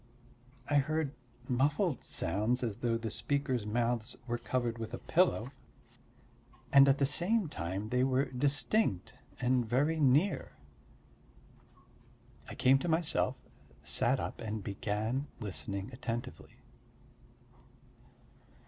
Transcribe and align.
I 0.67 0.77
heard 0.77 1.13
muffled 1.47 2.03
sounds 2.03 2.63
as 2.63 2.77
though 2.77 2.97
the 2.97 3.11
speakers' 3.11 3.67
mouths 3.67 4.15
were 4.25 4.39
covered 4.39 4.79
with 4.79 4.95
a 4.95 4.97
pillow, 4.97 5.51
and 6.73 6.87
at 6.89 6.97
the 6.97 7.05
same 7.05 7.47
time 7.47 7.89
they 7.89 8.03
were 8.03 8.25
distinct 8.31 9.13
and 9.39 9.63
very 9.63 9.99
near. 9.99 10.53
I 12.49 12.55
came 12.55 12.79
to 12.79 12.87
myself, 12.89 13.35
sat 13.83 14.19
up 14.19 14.41
and 14.41 14.63
began 14.63 15.27
listening 15.39 15.91
attentively. 15.93 16.55